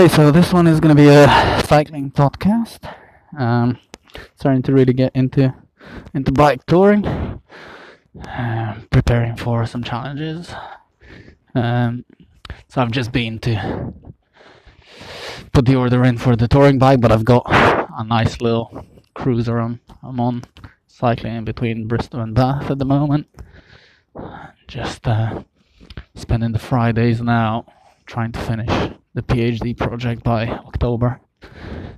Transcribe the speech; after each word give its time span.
Okay, 0.00 0.08
so 0.08 0.30
this 0.30 0.50
one 0.50 0.66
is 0.66 0.80
going 0.80 0.96
to 0.96 1.02
be 1.02 1.08
a 1.10 1.62
cycling 1.66 2.10
podcast. 2.10 2.90
Um, 3.38 3.76
starting 4.34 4.62
to 4.62 4.72
really 4.72 4.94
get 4.94 5.14
into 5.14 5.52
into 6.14 6.32
bike 6.32 6.64
touring, 6.64 7.04
uh, 8.26 8.76
preparing 8.88 9.36
for 9.36 9.66
some 9.66 9.84
challenges. 9.84 10.54
Um, 11.54 12.06
so 12.68 12.80
I've 12.80 12.92
just 12.92 13.12
been 13.12 13.40
to 13.40 13.92
put 15.52 15.66
the 15.66 15.76
order 15.76 16.02
in 16.04 16.16
for 16.16 16.34
the 16.34 16.48
touring 16.48 16.78
bike, 16.78 17.02
but 17.02 17.12
I've 17.12 17.26
got 17.26 17.44
a 17.50 18.02
nice 18.02 18.40
little 18.40 18.86
cruiser 19.12 19.58
I'm, 19.58 19.80
I'm 20.02 20.18
on, 20.18 20.44
cycling 20.86 21.36
in 21.36 21.44
between 21.44 21.86
Bristol 21.86 22.20
and 22.20 22.34
Bath 22.34 22.70
at 22.70 22.78
the 22.78 22.86
moment. 22.86 23.26
Just 24.66 25.06
uh, 25.06 25.42
spending 26.14 26.52
the 26.52 26.58
Fridays 26.58 27.20
now 27.20 27.66
trying 28.06 28.32
to 28.32 28.40
finish 28.40 28.94
the 29.14 29.22
PhD 29.22 29.76
project 29.76 30.22
by 30.22 30.48
October. 30.48 31.20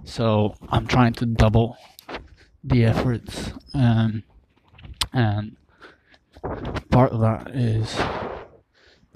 So 0.04 0.54
I'm 0.68 0.86
trying 0.86 1.12
to 1.14 1.26
double 1.26 1.76
the 2.64 2.84
efforts, 2.84 3.52
um, 3.74 4.22
and 5.12 5.56
part 6.90 7.12
of 7.12 7.20
that 7.20 7.50
is 7.50 8.00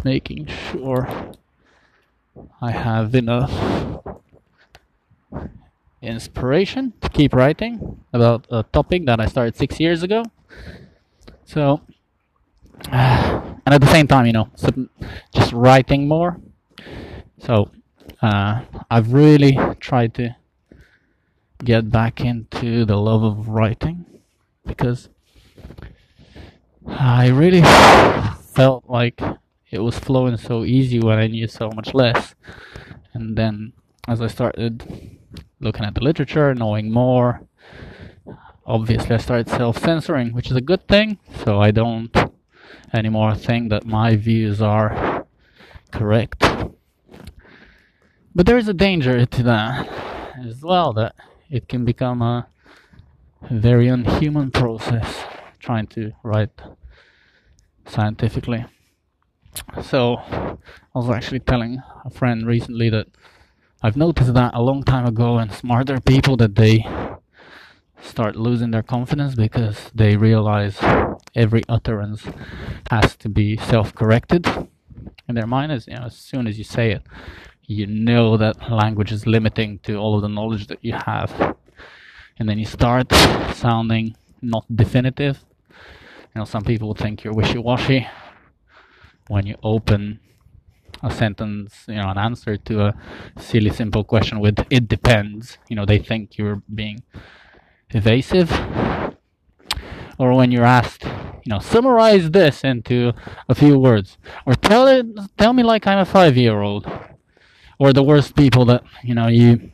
making 0.04 0.46
sure 0.46 1.32
I 2.60 2.70
have 2.70 3.14
enough 3.14 3.52
inspiration 6.02 6.92
to 7.00 7.08
keep 7.08 7.34
writing 7.34 8.04
about 8.12 8.46
a 8.50 8.62
topic 8.62 9.06
that 9.06 9.20
I 9.20 9.26
started 9.26 9.56
six 9.56 9.80
years 9.80 10.02
ago. 10.02 10.24
So, 11.44 11.80
and 12.90 13.60
at 13.66 13.80
the 13.80 13.90
same 13.90 14.06
time, 14.06 14.26
you 14.26 14.32
know, 14.32 14.48
just 15.32 15.52
writing 15.52 16.08
more. 16.08 16.40
So, 17.38 17.70
uh, 18.22 18.62
I've 18.90 19.12
really 19.12 19.58
tried 19.80 20.14
to 20.14 20.36
get 21.64 21.90
back 21.90 22.20
into 22.20 22.84
the 22.84 22.96
love 22.96 23.22
of 23.22 23.48
writing 23.48 24.04
because 24.64 25.08
I 26.86 27.28
really 27.28 27.62
felt 28.42 28.84
like 28.88 29.20
it 29.70 29.80
was 29.80 29.98
flowing 29.98 30.36
so 30.36 30.64
easy 30.64 31.00
when 31.00 31.18
I 31.18 31.26
knew 31.26 31.48
so 31.48 31.70
much 31.70 31.94
less. 31.94 32.34
And 33.12 33.36
then 33.36 33.72
as 34.06 34.20
I 34.20 34.28
started 34.28 35.18
looking 35.60 35.84
at 35.84 35.94
the 35.94 36.02
literature, 36.02 36.54
knowing 36.54 36.92
more, 36.92 37.42
obviously 38.64 39.14
I 39.14 39.18
started 39.18 39.48
self 39.48 39.78
censoring, 39.78 40.32
which 40.32 40.50
is 40.50 40.56
a 40.56 40.60
good 40.60 40.86
thing. 40.86 41.18
So 41.44 41.60
I 41.60 41.70
don't 41.70 42.14
anymore 42.92 43.34
think 43.34 43.70
that 43.70 43.86
my 43.86 44.16
views 44.16 44.62
are 44.62 45.26
correct. 45.90 46.44
But 48.36 48.44
there 48.44 48.58
is 48.58 48.68
a 48.68 48.74
danger 48.74 49.24
to 49.24 49.42
that 49.44 49.88
as 50.46 50.60
well, 50.60 50.92
that 50.92 51.14
it 51.48 51.70
can 51.70 51.86
become 51.86 52.20
a 52.20 52.46
very 53.50 53.88
unhuman 53.88 54.50
process 54.50 55.24
trying 55.58 55.86
to 55.86 56.12
write 56.22 56.50
scientifically. 57.86 58.66
So, 59.82 60.16
I 60.16 60.58
was 60.92 61.08
actually 61.08 61.40
telling 61.40 61.82
a 62.04 62.10
friend 62.10 62.46
recently 62.46 62.90
that 62.90 63.06
I've 63.82 63.96
noticed 63.96 64.34
that 64.34 64.52
a 64.52 64.60
long 64.60 64.82
time 64.82 65.06
ago, 65.06 65.38
and 65.38 65.50
smarter 65.50 65.98
people 65.98 66.36
that 66.36 66.56
they 66.56 66.84
start 68.02 68.36
losing 68.36 68.70
their 68.70 68.82
confidence 68.82 69.34
because 69.34 69.90
they 69.94 70.14
realize 70.14 70.76
every 71.34 71.62
utterance 71.70 72.26
has 72.90 73.16
to 73.16 73.30
be 73.30 73.56
self-corrected 73.56 74.46
in 75.26 75.34
their 75.34 75.46
mind. 75.46 75.72
As 75.72 75.86
you 75.86 75.94
know, 75.94 76.02
as 76.02 76.16
soon 76.16 76.46
as 76.46 76.58
you 76.58 76.64
say 76.64 76.90
it, 76.90 77.02
you 77.66 77.86
know 77.86 78.36
that 78.36 78.70
language 78.70 79.12
is 79.12 79.26
limiting 79.26 79.78
to 79.80 79.96
all 79.96 80.16
of 80.16 80.22
the 80.22 80.28
knowledge 80.28 80.68
that 80.68 80.78
you 80.82 80.92
have. 80.92 81.56
And 82.38 82.48
then 82.48 82.58
you 82.58 82.66
start 82.66 83.12
sounding 83.54 84.16
not 84.42 84.64
definitive. 84.74 85.44
You 86.34 86.40
know 86.40 86.44
some 86.44 86.64
people 86.64 86.94
think 86.94 87.24
you're 87.24 87.34
wishy-washy 87.34 88.06
when 89.28 89.46
you 89.46 89.56
open 89.62 90.20
a 91.02 91.10
sentence 91.10 91.84
you 91.88 91.96
know 91.96 92.08
an 92.08 92.16
answer 92.16 92.56
to 92.56 92.86
a 92.86 92.94
silly 93.38 93.70
simple 93.70 94.04
question 94.04 94.38
with 94.38 94.64
it 94.70 94.86
depends. 94.86 95.58
You 95.68 95.76
know 95.76 95.86
they 95.86 95.98
think 95.98 96.38
you're 96.38 96.62
being 96.72 97.02
evasive. 97.90 98.52
Or 100.18 100.34
when 100.34 100.50
you're 100.52 100.64
asked 100.64 101.04
you 101.04 101.50
know 101.50 101.60
summarize 101.60 102.30
this 102.32 102.64
into 102.64 103.12
a 103.48 103.54
few 103.54 103.78
words 103.78 104.18
or 104.46 104.54
tell 104.54 104.88
it 104.88 105.06
tell 105.38 105.52
me 105.52 105.62
like 105.62 105.86
i'm 105.86 105.98
a 105.98 106.04
five 106.04 106.36
year 106.36 106.60
old 106.60 106.84
or 107.78 107.92
the 107.92 108.02
worst 108.02 108.34
people 108.34 108.64
that 108.64 108.82
you 109.02 109.14
know 109.14 109.28
you 109.28 109.70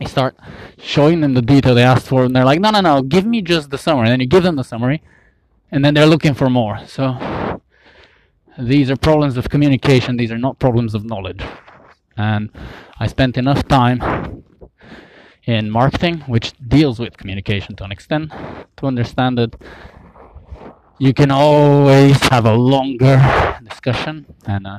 you 0.00 0.08
start 0.08 0.36
showing 0.78 1.20
them 1.20 1.34
the 1.34 1.42
detail 1.42 1.74
they 1.74 1.82
asked 1.82 2.06
for 2.06 2.24
and 2.24 2.34
they're 2.34 2.44
like 2.44 2.60
no 2.60 2.70
no 2.70 2.80
no 2.80 3.02
give 3.02 3.24
me 3.24 3.42
just 3.42 3.70
the 3.70 3.78
summary. 3.78 4.06
And 4.06 4.12
then 4.12 4.20
you 4.20 4.26
give 4.26 4.42
them 4.42 4.56
the 4.56 4.64
summary 4.64 5.02
and 5.70 5.84
then 5.84 5.94
they're 5.94 6.06
looking 6.06 6.34
for 6.34 6.50
more. 6.50 6.78
So 6.86 7.60
these 8.58 8.90
are 8.90 8.96
problems 8.96 9.36
of 9.36 9.48
communication. 9.48 10.16
These 10.16 10.30
are 10.30 10.38
not 10.38 10.58
problems 10.58 10.94
of 10.94 11.04
knowledge. 11.04 11.42
And 12.16 12.50
i 13.00 13.06
spent 13.08 13.36
enough 13.36 13.66
time 13.66 14.44
in 15.46 15.70
marketing 15.70 16.20
which 16.26 16.52
deals 16.68 16.98
with 16.98 17.16
communication 17.16 17.76
to 17.76 17.84
an 17.84 17.92
extent 17.92 18.32
to 18.76 18.86
understand 18.86 19.36
that 19.36 19.54
you 20.98 21.12
can 21.12 21.30
always 21.30 22.18
have 22.28 22.46
a 22.46 22.54
longer 22.54 23.16
discussion 23.62 24.26
and 24.46 24.66
uh, 24.66 24.78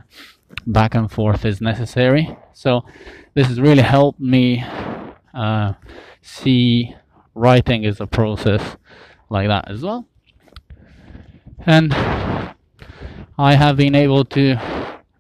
back 0.65 0.95
and 0.95 1.11
forth 1.11 1.45
is 1.45 1.61
necessary. 1.61 2.37
So 2.53 2.85
this 3.33 3.47
has 3.47 3.59
really 3.59 3.83
helped 3.83 4.19
me 4.19 4.63
uh, 5.33 5.73
see 6.21 6.95
writing 7.33 7.85
as 7.85 7.99
a 7.99 8.07
process 8.07 8.77
like 9.29 9.47
that 9.47 9.69
as 9.69 9.81
well. 9.81 10.07
And 11.65 11.93
I 13.37 13.55
have 13.55 13.77
been 13.77 13.95
able 13.95 14.23
to 14.25 14.57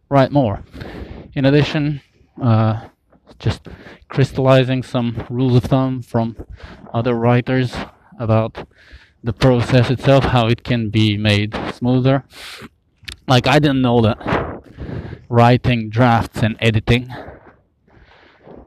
write 0.09 0.31
more. 0.31 0.63
In 1.33 1.45
addition, 1.45 2.01
uh, 2.41 2.87
just 3.39 3.67
crystallizing 4.07 4.83
some 4.83 5.25
rules 5.29 5.57
of 5.57 5.63
thumb 5.63 6.01
from 6.01 6.37
other 6.93 7.13
writers 7.13 7.75
about 8.19 8.67
the 9.23 9.33
process 9.33 9.89
itself, 9.89 10.23
how 10.25 10.47
it 10.47 10.63
can 10.63 10.89
be 10.89 11.17
made 11.17 11.53
smoother. 11.73 12.23
Like 13.27 13.47
I 13.47 13.59
didn't 13.59 13.81
know 13.81 14.01
that 14.01 14.44
writing 15.29 15.89
drafts 15.89 16.43
and 16.43 16.55
editing. 16.59 17.13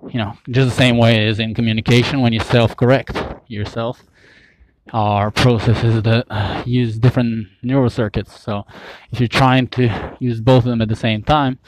You 0.09 0.19
know 0.19 0.39
just 0.51 0.71
the 0.71 0.75
same 0.75 0.97
way 0.97 1.27
as 1.27 1.39
in 1.39 1.55
communication 1.55 2.21
when 2.21 2.33
you 2.33 2.41
self-correct 2.41 3.17
yourself 3.47 4.05
are 4.93 5.31
processes 5.31 6.03
that 6.03 6.25
uh, 6.31 6.63
use 6.65 6.99
different 6.99 7.49
neural 7.63 7.91
circuits. 7.91 8.41
So 8.41 8.65
if 9.11 9.21
you're 9.21 9.29
trying 9.29 9.69
to 9.69 10.17
use 10.19 10.41
both 10.41 10.65
of 10.65 10.71
them 10.71 10.81
at 10.81 10.89
the 10.89 10.97
same 10.97 11.23
time 11.23 11.59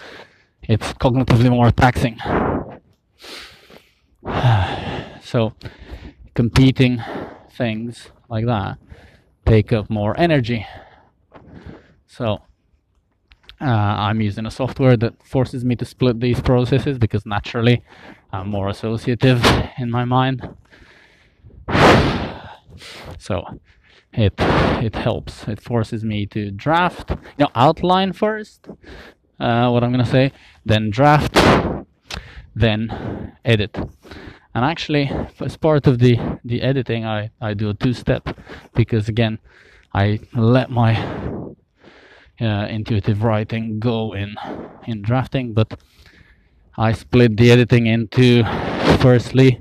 it's 0.63 0.93
cognitively 0.95 1.51
more 1.51 1.71
taxing. 1.71 2.19
So 5.23 5.55
competing 6.35 7.01
things 7.53 8.11
like 8.29 8.47
that 8.47 8.79
take 9.47 9.73
up 9.73 9.89
more 9.89 10.19
energy. 10.19 10.67
So 12.09 12.43
uh, 13.61 13.65
I'm 13.65 14.21
using 14.21 14.47
a 14.47 14.51
software 14.51 14.97
that 14.97 15.23
forces 15.23 15.65
me 15.65 15.77
to 15.77 15.85
split 15.85 16.21
these 16.21 16.41
processes 16.41 16.99
because 16.99 17.27
naturally 17.27 17.83
I'm 18.33 18.49
more 18.49 18.69
associative 18.69 19.45
in 19.79 19.91
my 19.91 20.05
mind. 20.05 20.49
So 23.19 23.45
it 24.15 24.33
it 24.39 24.95
helps. 24.95 25.47
It 25.47 25.61
forces 25.61 26.03
me 26.03 26.25
to 26.27 26.51
draft, 26.51 27.11
you 27.11 27.17
know, 27.41 27.51
outline 27.55 28.15
first 28.15 28.69
uh, 29.41 29.71
what 29.71 29.83
I'm 29.83 29.91
gonna 29.91 30.07
say, 30.07 30.33
then 30.65 30.91
draft, 30.91 31.37
then 32.55 33.37
edit. 33.45 33.77
And 34.55 34.65
actually, 34.65 35.11
as 35.41 35.57
part 35.57 35.87
of 35.87 35.99
the 35.99 36.39
the 36.45 36.63
editing, 36.63 37.05
I 37.05 37.31
I 37.41 37.55
do 37.55 37.71
a 37.71 37.75
two 37.75 37.93
step 37.93 38.37
because 38.75 39.09
again, 39.09 39.39
I 39.95 40.21
let 40.35 40.71
my 40.71 40.95
uh, 42.41 42.67
intuitive 42.71 43.23
writing 43.23 43.79
go 43.79 44.13
in 44.15 44.35
in 44.87 45.03
drafting 45.03 45.53
but 45.53 45.81
I 46.77 46.93
split 46.93 47.37
the 47.37 47.51
editing 47.51 47.87
into 47.87 48.45
firstly 49.01 49.61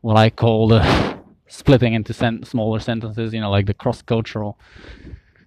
what 0.00 0.16
I 0.16 0.30
call 0.30 0.68
the 0.68 1.18
splitting 1.48 1.94
into 1.94 2.12
sen- 2.12 2.44
smaller 2.44 2.80
sentences 2.80 3.32
you 3.34 3.40
know 3.40 3.50
like 3.50 3.66
the 3.66 3.74
cross-cultural 3.74 4.58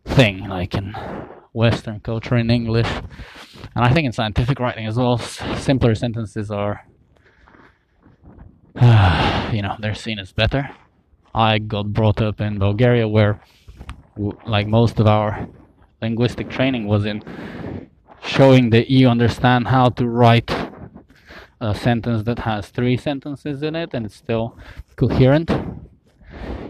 thing 0.06 0.48
like 0.48 0.74
in 0.74 0.96
western 1.58 2.00
culture 2.00 2.38
in 2.38 2.50
English. 2.52 2.90
And 3.76 3.84
I 3.84 3.92
think 3.92 4.06
in 4.06 4.12
scientific 4.12 4.60
writing 4.60 4.86
as 4.86 4.96
well 4.96 5.18
simpler 5.18 5.96
sentences 5.96 6.52
are 6.52 6.86
uh, 8.76 9.50
you 9.54 9.62
know 9.62 9.76
they're 9.80 9.96
seen 9.96 10.20
as 10.20 10.32
better. 10.32 10.70
I 11.34 11.60
got 11.60 11.94
brought 11.94 12.22
up 12.22 12.40
in 12.42 12.60
Bulgaria 12.60 13.08
where 13.08 13.42
like 14.46 14.68
most 14.68 15.00
of 15.00 15.08
our 15.08 15.48
linguistic 16.02 16.50
training 16.50 16.88
was 16.88 17.06
in 17.06 17.24
showing 18.24 18.70
that 18.72 18.90
you 18.90 19.08
understand 19.08 19.68
how 19.68 19.90
to 19.90 20.08
write 20.08 20.52
a 21.60 21.74
sentence 21.74 22.24
that 22.24 22.40
has 22.40 22.70
three 22.70 22.98
sentences 22.98 23.64
in 23.64 23.76
it 23.76 23.90
and 23.94 24.06
it's 24.06 24.16
still 24.16 24.58
coherent. 24.96 25.50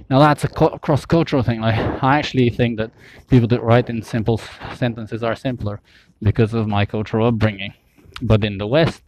Now 0.09 0.19
that's 0.19 0.43
a 0.45 0.47
cross-cultural 0.47 1.43
thing. 1.43 1.59
Like 1.61 1.75
I 2.03 2.17
actually 2.17 2.49
think 2.49 2.77
that 2.77 2.91
people 3.29 3.47
that 3.49 3.61
write 3.61 3.89
in 3.89 4.01
simple 4.01 4.39
sentences 4.75 5.23
are 5.23 5.35
simpler 5.35 5.81
because 6.21 6.53
of 6.53 6.67
my 6.67 6.85
cultural 6.85 7.27
upbringing. 7.27 7.73
But 8.21 8.43
in 8.43 8.57
the 8.57 8.67
West, 8.67 9.03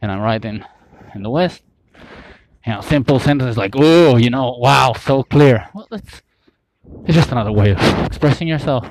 and 0.00 0.10
I'm 0.10 0.20
writing 0.20 0.64
in 1.14 1.22
the 1.22 1.30
West, 1.30 1.62
you 2.66 2.72
know, 2.72 2.80
simple 2.80 3.20
sentences 3.20 3.56
like 3.56 3.74
"oh," 3.76 4.16
you 4.16 4.30
know, 4.30 4.56
"wow," 4.58 4.92
so 4.94 5.22
clear. 5.22 5.68
Well, 5.74 5.86
it's 5.92 6.22
it's 7.04 7.14
just 7.14 7.30
another 7.30 7.52
way 7.52 7.70
of 7.70 7.78
expressing 8.06 8.48
yourself. 8.48 8.86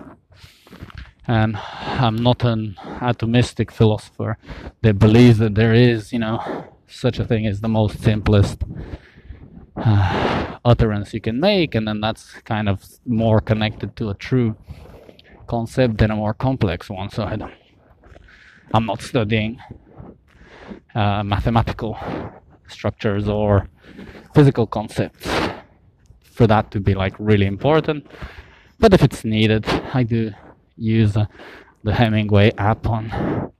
And 1.29 1.57
I'm 1.57 2.15
not 2.15 2.43
an 2.43 2.75
atomistic 3.01 3.69
philosopher 3.69 4.39
that 4.81 4.97
believes 4.97 5.37
that 5.37 5.53
there 5.53 5.75
is, 5.75 6.11
you 6.11 6.17
know, 6.17 6.65
such 6.87 7.19
a 7.19 7.23
thing 7.23 7.45
as 7.45 7.61
the 7.61 7.67
most 7.67 8.01
simplest 8.01 8.63
uh, 9.75 10.57
utterance 10.65 11.13
you 11.13 11.21
can 11.21 11.39
make, 11.39 11.75
and 11.75 11.87
then 11.87 12.01
that's 12.01 12.33
kind 12.53 12.67
of 12.67 12.83
more 13.05 13.41
connected 13.41 13.95
to 13.97 14.09
a 14.09 14.15
true 14.15 14.55
concept 15.45 15.99
than 15.99 16.09
a 16.09 16.15
more 16.15 16.33
complex 16.33 16.89
one. 16.89 17.11
So 17.11 17.23
I 17.23 17.35
don't, 17.35 17.53
I'm 18.73 18.87
not 18.87 19.03
studying 19.03 19.59
uh, 20.95 21.21
mathematical 21.21 21.95
structures 22.67 23.29
or 23.29 23.69
physical 24.33 24.65
concepts 24.65 25.27
for 26.23 26.47
that 26.47 26.71
to 26.71 26.79
be 26.79 26.95
like 26.95 27.13
really 27.19 27.45
important. 27.45 28.07
But 28.79 28.95
if 28.95 29.03
it's 29.03 29.23
needed, 29.23 29.67
I 29.93 30.01
do 30.01 30.31
use 30.79 31.15
uh, 31.15 31.25
the 31.83 31.93
Hemingway 31.93 32.51
app 32.57 32.87
on 32.87 33.51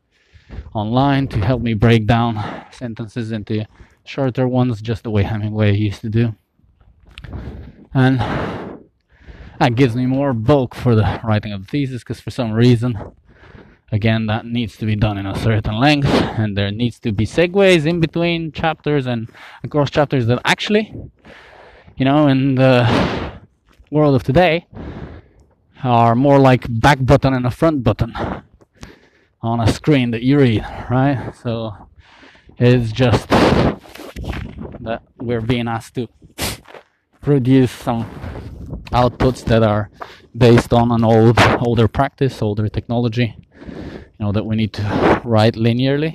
online 0.74 1.28
to 1.28 1.40
help 1.40 1.62
me 1.62 1.74
break 1.74 2.06
down 2.06 2.66
sentences 2.72 3.32
into 3.32 3.66
shorter 4.04 4.48
ones, 4.48 4.82
just 4.82 5.04
the 5.04 5.12
way 5.12 5.24
Hemingway 5.24 5.76
used 5.76 6.02
to 6.02 6.10
do. 6.10 6.36
And 7.94 8.20
that 9.60 9.76
gives 9.76 9.96
me 9.96 10.06
more 10.06 10.34
bulk 10.34 10.74
for 10.74 10.96
the 10.96 11.20
writing 11.24 11.52
of 11.52 11.62
the 11.62 11.68
thesis 11.68 12.02
because 12.02 12.20
for 12.22 12.32
some 12.32 12.52
reason 12.52 12.98
again 13.92 14.28
that 14.28 14.46
needs 14.46 14.78
to 14.78 14.86
be 14.86 14.96
done 14.96 15.18
in 15.18 15.26
a 15.26 15.38
certain 15.38 15.76
length 15.76 16.08
and 16.08 16.56
there 16.56 16.72
needs 16.72 17.00
to 17.00 17.12
be 17.12 17.26
segues 17.26 17.86
in 17.86 18.00
between 18.00 18.52
chapters 18.52 19.06
and 19.06 19.30
across 19.64 19.90
chapters 19.90 20.28
that 20.28 20.40
actually 20.46 20.94
you 21.98 22.06
know 22.06 22.28
in 22.28 22.56
the 22.56 23.40
world 23.92 24.16
of 24.16 24.24
today 24.24 24.66
are 25.84 26.16
more 26.16 26.40
like 26.40 26.66
back 26.70 27.00
button 27.02 27.34
and 27.34 27.46
a 27.46 27.52
front 27.52 27.84
button 27.84 28.14
on 29.42 29.60
a 29.60 29.72
screen 29.72 30.12
that 30.12 30.22
you 30.22 30.40
read 30.40 30.66
right? 30.90 31.34
So 31.42 31.74
it's 32.58 32.92
just 32.92 33.30
that 33.30 35.02
we're 35.18 35.42
being 35.42 35.68
asked 35.68 35.96
to 35.96 36.08
produce 37.22 37.72
some 37.72 38.04
outputs 38.92 39.44
that 39.46 39.64
are 39.64 39.90
based 40.36 40.74
on 40.74 40.92
an 40.92 41.04
old 41.04 41.38
older 41.60 41.88
practice 41.88 42.42
older 42.42 42.68
technology 42.70 43.36
you 44.20 44.26
know 44.26 44.32
that 44.32 44.46
we 44.46 44.56
need 44.56 44.74
to 44.74 45.22
write 45.24 45.56
linearly. 45.56 46.14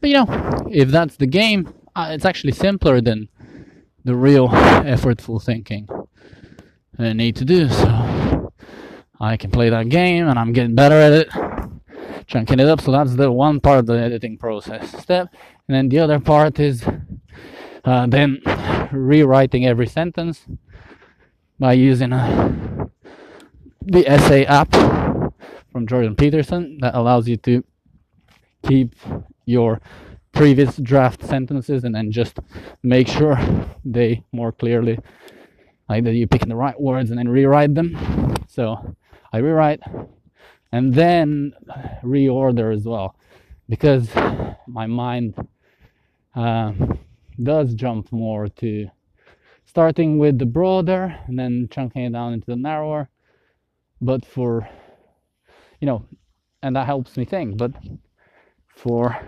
But 0.00 0.10
you 0.10 0.16
know 0.16 0.26
if 0.70 0.88
that's 0.88 1.16
the 1.16 1.26
game 1.26 1.72
uh, 1.94 2.08
it's 2.10 2.24
actually 2.24 2.52
simpler 2.52 3.00
than 3.00 3.28
the 4.04 4.14
real 4.14 4.48
effortful 4.48 5.42
thinking 5.42 5.88
I 6.98 7.12
need 7.12 7.36
to 7.36 7.44
do 7.44 7.68
so 7.68 8.11
I 9.22 9.36
can 9.36 9.52
play 9.52 9.70
that 9.70 9.88
game 9.88 10.26
and 10.26 10.36
I'm 10.36 10.52
getting 10.52 10.74
better 10.74 10.96
at 10.96 11.12
it. 11.12 11.28
Chunking 12.26 12.58
it 12.58 12.66
up 12.66 12.80
so 12.80 12.90
that's 12.90 13.14
the 13.14 13.30
one 13.30 13.60
part 13.60 13.78
of 13.78 13.86
the 13.86 13.94
editing 13.94 14.36
process. 14.36 14.90
Step. 15.00 15.28
And 15.68 15.76
then 15.76 15.88
the 15.88 16.00
other 16.00 16.18
part 16.18 16.58
is 16.58 16.84
uh, 17.84 18.06
then 18.08 18.42
rewriting 18.90 19.64
every 19.64 19.86
sentence 19.86 20.44
by 21.60 21.74
using 21.74 22.12
a, 22.12 22.16
uh, 22.16 22.86
the 23.82 24.08
essay 24.08 24.44
app 24.44 24.72
from 25.70 25.86
Jordan 25.86 26.16
Peterson 26.16 26.78
that 26.80 26.96
allows 26.96 27.28
you 27.28 27.36
to 27.38 27.62
keep 28.64 28.96
your 29.44 29.80
previous 30.32 30.76
draft 30.78 31.24
sentences 31.24 31.84
and 31.84 31.94
then 31.94 32.10
just 32.10 32.40
make 32.82 33.06
sure 33.06 33.38
they 33.84 34.24
more 34.32 34.50
clearly 34.50 34.98
like 35.88 36.02
that 36.04 36.14
you're 36.14 36.26
picking 36.26 36.48
the 36.48 36.56
right 36.56 36.80
words 36.80 37.10
and 37.10 37.18
then 37.18 37.28
rewrite 37.28 37.74
them. 37.74 38.34
So 38.48 38.96
i 39.32 39.38
rewrite 39.38 39.80
and 40.72 40.94
then 40.94 41.52
reorder 42.02 42.74
as 42.74 42.84
well 42.84 43.16
because 43.68 44.08
my 44.66 44.86
mind 44.86 45.34
uh, 46.34 46.72
does 47.42 47.74
jump 47.74 48.10
more 48.12 48.48
to 48.48 48.88
starting 49.64 50.18
with 50.18 50.38
the 50.38 50.46
broader 50.46 51.16
and 51.26 51.38
then 51.38 51.68
chunking 51.70 52.04
it 52.04 52.12
down 52.12 52.32
into 52.32 52.46
the 52.46 52.56
narrower 52.56 53.08
but 54.00 54.24
for 54.24 54.68
you 55.82 55.86
know, 55.86 56.06
and 56.62 56.76
that 56.76 56.86
helps 56.86 57.16
me 57.16 57.24
think. 57.24 57.58
But 57.58 57.72
for 58.68 59.18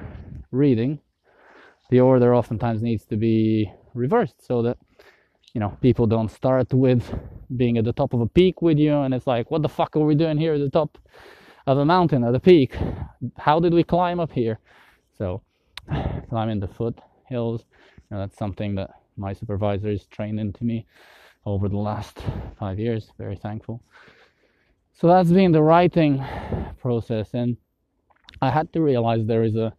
reading, 0.53 1.01
the 1.91 2.01
order 2.01 2.35
oftentimes 2.35 2.81
needs 2.81 3.05
to 3.07 3.17
be 3.17 3.71
reversed 3.93 4.47
so 4.47 4.63
that 4.63 4.79
you 5.55 5.61
know 5.61 5.77
people 5.81 6.07
don't 6.07 6.31
start 6.31 6.73
with 6.75 7.03
being 7.57 7.79
at 7.79 7.85
the 7.85 7.93
top 7.93 8.13
of 8.13 8.21
a 8.21 8.27
peak 8.27 8.61
with 8.61 8.79
you 8.79 8.95
and 8.95 9.15
it's 9.15 9.27
like 9.27 9.51
what 9.51 9.63
the 9.63 9.69
fuck 9.69 9.97
are 9.97 10.01
we 10.01 10.15
doing 10.15 10.37
here 10.37 10.55
at 10.55 10.61
the 10.61 10.71
top 10.71 10.99
of 11.67 11.79
a 11.79 11.85
mountain 11.85 12.25
at 12.25 12.35
a 12.35 12.41
peak? 12.41 12.77
How 13.39 13.59
did 13.59 13.73
we 13.73 13.85
climb 13.85 14.21
up 14.21 14.33
here? 14.33 14.59
So 15.17 15.43
climbing 16.29 16.61
the 16.61 16.69
foothills 16.69 17.65
you 18.11 18.17
know, 18.17 18.19
that's 18.19 18.37
something 18.37 18.75
that 18.75 18.91
my 19.17 19.33
supervisors 19.33 20.07
trained 20.07 20.41
into 20.41 20.65
me 20.65 20.87
over 21.47 21.69
the 21.69 21.79
last 21.79 22.19
five 22.59 22.79
years 22.79 23.13
very 23.17 23.37
thankful. 23.37 23.83
So 24.93 25.07
that's 25.09 25.31
been 25.31 25.53
the 25.53 25.63
writing 25.63 26.23
process 26.81 27.31
and 27.33 27.57
i 28.43 28.51
had 28.51 28.71
to 28.73 28.83
realize 28.83 29.25
there 29.25 29.45
is 29.45 29.57
a 29.57 29.73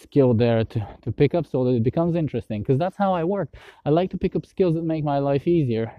skill 0.00 0.34
there 0.34 0.64
to, 0.64 0.86
to 1.02 1.12
pick 1.12 1.34
up 1.34 1.46
so 1.46 1.64
that 1.64 1.70
it 1.70 1.82
becomes 1.82 2.14
interesting 2.16 2.62
because 2.62 2.78
that's 2.78 2.96
how 2.96 3.12
i 3.12 3.24
work. 3.24 3.48
I 3.84 3.90
like 3.90 4.10
to 4.10 4.18
pick 4.18 4.36
up 4.36 4.46
skills 4.46 4.74
that 4.74 4.84
make 4.84 5.04
my 5.04 5.18
life 5.18 5.46
easier. 5.46 5.92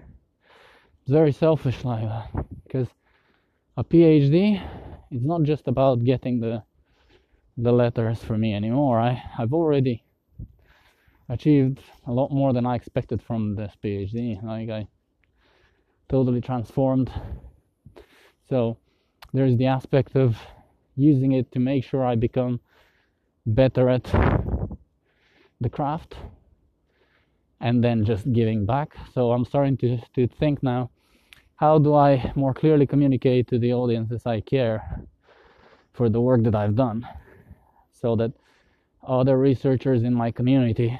It's 1.02 1.10
very 1.10 1.32
selfish 1.32 1.84
like 1.84 2.04
that 2.04 2.46
because 2.64 2.88
a 3.76 3.84
phd 3.84 4.62
is 5.10 5.24
not 5.24 5.42
just 5.42 5.68
about 5.68 6.04
getting 6.04 6.40
the 6.40 6.62
the 7.56 7.72
letters 7.72 8.22
for 8.22 8.38
me 8.38 8.54
anymore. 8.54 8.98
I 9.00 9.22
i've 9.38 9.52
already 9.52 10.04
achieved 11.28 11.80
a 12.06 12.12
lot 12.12 12.30
more 12.32 12.52
than 12.52 12.66
i 12.66 12.74
expected 12.74 13.22
from 13.22 13.54
this 13.54 13.72
phd 13.82 14.42
like 14.42 14.68
i 14.68 14.88
totally 16.10 16.40
transformed. 16.40 17.10
So 18.48 18.76
there's 19.32 19.56
the 19.56 19.66
aspect 19.66 20.16
of 20.16 20.36
using 20.96 21.32
it 21.32 21.52
to 21.52 21.60
make 21.60 21.84
sure 21.84 22.04
I 22.04 22.16
become 22.16 22.60
better 23.54 23.88
at 23.88 24.04
the 25.60 25.68
craft 25.68 26.16
and 27.60 27.84
then 27.84 28.04
just 28.04 28.32
giving 28.32 28.64
back. 28.64 28.96
So 29.14 29.32
I'm 29.32 29.44
starting 29.44 29.76
to, 29.78 29.98
to 30.14 30.26
think 30.26 30.62
now 30.62 30.90
how 31.56 31.78
do 31.78 31.94
I 31.94 32.32
more 32.34 32.54
clearly 32.54 32.86
communicate 32.86 33.48
to 33.48 33.58
the 33.58 33.74
audiences 33.74 34.24
I 34.24 34.40
care 34.40 35.02
for 35.92 36.08
the 36.08 36.20
work 36.20 36.42
that 36.44 36.54
I've 36.54 36.74
done 36.74 37.06
so 37.92 38.16
that 38.16 38.32
other 39.06 39.38
researchers 39.38 40.02
in 40.02 40.14
my 40.14 40.30
community 40.30 40.98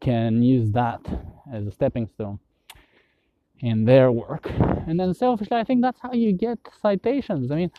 can 0.00 0.42
use 0.42 0.70
that 0.72 1.00
as 1.52 1.66
a 1.66 1.70
stepping 1.70 2.06
stone 2.08 2.38
in 3.60 3.84
their 3.84 4.10
work. 4.10 4.50
And 4.86 4.98
then 4.98 5.14
selfishly, 5.14 5.56
I 5.56 5.64
think 5.64 5.82
that's 5.82 6.00
how 6.00 6.12
you 6.12 6.32
get 6.32 6.58
citations. 6.80 7.50
I 7.50 7.56
mean, 7.56 7.70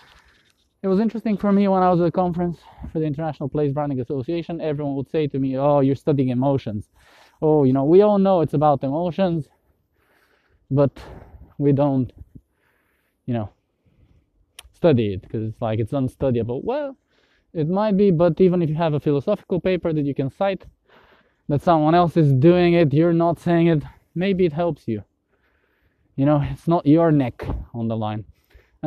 it 0.87 0.89
was 0.89 1.01
interesting 1.01 1.35
for 1.35 1.51
me 1.51 1.67
when 1.67 1.83
I 1.83 1.91
was 1.91 1.99
at 1.99 2.07
a 2.07 2.11
conference 2.11 2.59
for 2.93 2.99
the 2.99 3.05
International 3.05 3.49
Place 3.49 3.73
Branding 3.73 3.99
Association. 3.99 4.61
Everyone 4.61 4.95
would 4.95 5.09
say 5.09 5.27
to 5.27 5.37
me, 5.37 5.57
Oh, 5.57 5.81
you're 5.81 5.95
studying 5.95 6.29
emotions. 6.29 6.87
Oh, 7.41 7.65
you 7.65 7.73
know, 7.73 7.83
we 7.83 8.01
all 8.03 8.17
know 8.17 8.39
it's 8.39 8.53
about 8.53 8.85
emotions, 8.85 9.49
but 10.71 10.97
we 11.57 11.73
don't, 11.73 12.13
you 13.25 13.33
know, 13.33 13.49
study 14.71 15.15
it 15.15 15.23
because 15.23 15.43
it's 15.43 15.61
like 15.61 15.79
it's 15.79 15.91
unstudyable. 15.91 16.63
Well, 16.63 16.95
it 17.53 17.67
might 17.67 17.97
be, 17.97 18.09
but 18.09 18.39
even 18.39 18.61
if 18.61 18.69
you 18.69 18.75
have 18.75 18.93
a 18.93 19.01
philosophical 19.01 19.59
paper 19.59 19.91
that 19.91 20.05
you 20.05 20.15
can 20.15 20.31
cite, 20.31 20.63
that 21.49 21.61
someone 21.61 21.95
else 21.95 22.15
is 22.15 22.31
doing 22.31 22.75
it, 22.75 22.93
you're 22.93 23.11
not 23.11 23.39
saying 23.39 23.67
it, 23.67 23.83
maybe 24.15 24.45
it 24.45 24.53
helps 24.53 24.87
you. 24.87 25.03
You 26.15 26.25
know, 26.25 26.41
it's 26.49 26.67
not 26.67 26.85
your 26.85 27.11
neck 27.11 27.45
on 27.73 27.89
the 27.89 27.97
line. 27.97 28.23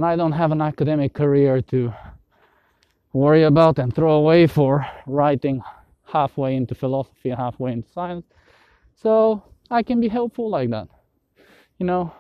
And 0.00 0.07
I 0.07 0.16
don't 0.16 0.33
have 0.33 0.50
an 0.50 0.62
academic 0.62 1.12
career 1.12 1.61
to 1.61 1.92
worry 3.12 3.42
about 3.42 3.78
and 3.78 3.95
throw 3.95 4.12
away 4.12 4.47
for 4.47 4.87
writing 5.07 5.62
halfway 6.07 6.57
into 6.57 6.75
philosophy 6.75 7.28
and 7.28 7.38
halfway 7.38 7.73
into 7.73 7.87
science. 7.90 8.25
So 8.95 9.42
I 9.71 9.83
can 9.83 10.00
be 10.00 10.09
helpful 10.09 10.49
like 10.49 10.71
that. 10.71 10.88
You 11.78 11.85
know, 11.85 12.14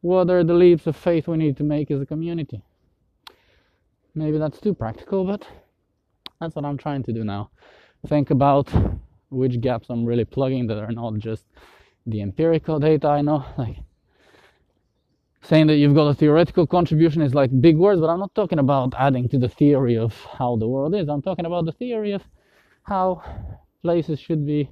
what 0.00 0.30
are 0.30 0.42
the 0.42 0.52
leaps 0.52 0.88
of 0.88 0.96
faith 0.96 1.28
we 1.28 1.36
need 1.36 1.56
to 1.58 1.62
make 1.62 1.92
as 1.92 2.00
a 2.00 2.06
community? 2.06 2.60
Maybe 4.16 4.38
that's 4.38 4.58
too 4.58 4.74
practical, 4.74 5.24
but 5.24 5.46
that's 6.40 6.56
what 6.56 6.64
I'm 6.64 6.76
trying 6.76 7.04
to 7.04 7.12
do 7.12 7.22
now. 7.22 7.50
think 8.08 8.30
about 8.30 8.68
which 9.28 9.60
gaps 9.60 9.90
I'm 9.90 10.04
really 10.04 10.24
plugging 10.24 10.66
that 10.66 10.78
are 10.78 10.90
not 10.90 11.18
just 11.18 11.44
the 12.04 12.20
empirical 12.20 12.80
data 12.80 13.06
I 13.06 13.22
know. 13.22 13.44
Like 13.56 13.76
saying 15.42 15.66
that 15.68 15.76
you've 15.76 15.94
got 15.94 16.08
a 16.08 16.14
theoretical 16.14 16.66
contribution 16.66 17.22
is 17.22 17.34
like 17.34 17.50
big 17.60 17.76
words, 17.76 18.00
but 18.00 18.08
I'm 18.08 18.18
not 18.18 18.34
talking 18.34 18.58
about 18.58 18.94
adding 18.98 19.28
to 19.30 19.38
the 19.38 19.48
theory 19.48 19.96
of 19.96 20.14
how 20.38 20.56
the 20.56 20.68
world 20.68 20.94
is. 20.94 21.08
I'm 21.08 21.22
talking 21.22 21.46
about 21.46 21.64
the 21.64 21.72
theory 21.72 22.12
of 22.12 22.22
how 22.82 23.22
places 23.82 24.20
should 24.20 24.46
be, 24.46 24.70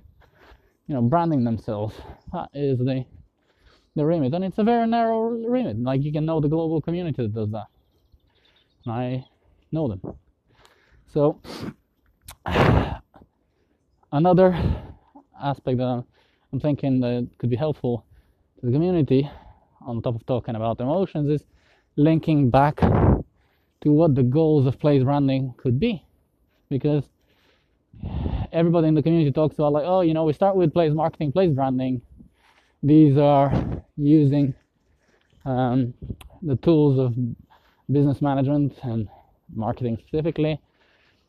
you 0.87 0.95
know, 0.95 1.03
branding 1.03 1.45
themselves. 1.45 1.95
That 2.33 2.49
is 2.55 2.79
the 2.79 3.05
the 3.97 4.07
remit, 4.07 4.33
and 4.33 4.45
it's 4.45 4.59
a 4.59 4.63
very 4.63 4.87
narrow 4.87 5.23
remit. 5.23 5.79
Like 5.79 6.03
you 6.03 6.13
can 6.13 6.25
know 6.25 6.41
the 6.41 6.49
global 6.49 6.81
community 6.81 7.23
that 7.23 7.35
does 7.35 7.51
that. 7.51 7.67
And 8.85 8.95
I 8.95 9.25
know 9.73 9.89
them. 9.89 10.01
So 11.13 11.41
another 14.13 14.57
aspect 15.43 15.79
that 15.79 16.05
I'm 16.53 16.61
thinking 16.61 17.01
that 17.01 17.29
could 17.39 17.51
be 17.51 17.57
helpful 17.57 18.05
to 18.61 18.67
the 18.67 18.73
community, 18.73 19.29
on 19.81 20.03
top 20.03 20.15
of 20.15 20.27
talking 20.27 20.55
about 20.55 20.81
emotions, 20.81 21.29
is 21.29 21.47
linking 21.97 22.51
back 22.51 22.77
to 23.81 23.93
what 23.93 24.15
the 24.15 24.23
goals 24.23 24.67
of 24.67 24.79
place 24.79 25.03
branding 25.03 25.55
could 25.57 25.79
be, 25.79 26.05
because 26.69 27.05
everybody 28.53 28.89
in 28.89 28.95
the 28.95 29.03
community 29.03 29.33
talks 29.33 29.55
about 29.55 29.73
like, 29.73 29.85
oh, 29.87 30.01
you 30.01 30.15
know, 30.15 30.25
we 30.25 30.33
start 30.33 30.57
with 30.57 30.73
place 30.73 30.93
marketing, 30.93 31.33
place 31.33 31.53
branding. 31.53 32.01
These 32.83 33.19
are 33.19 33.83
using 33.97 34.55
um, 35.45 35.95
the 36.43 36.57
tools 36.57 36.99
of 36.99 37.17
business 37.91 38.21
management 38.21 38.79
and 38.83 39.09
marketing 39.55 39.97
specifically, 40.01 40.61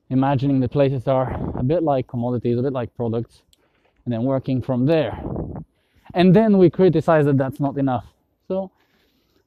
imagining 0.10 0.60
the 0.60 0.68
places 0.68 1.08
are 1.08 1.40
a 1.58 1.64
bit 1.64 1.84
like 1.84 2.08
commodities, 2.08 2.58
a 2.60 2.62
bit 2.62 2.74
like 2.74 2.96
products, 2.96 3.44
and 4.06 4.14
then 4.14 4.24
working 4.24 4.62
from 4.62 4.86
there. 4.86 5.22
And 6.14 6.36
then 6.36 6.58
we 6.58 6.70
criticize 6.70 7.26
that 7.26 7.38
that's 7.38 7.60
not 7.60 7.78
enough. 7.78 8.06
So 8.50 8.72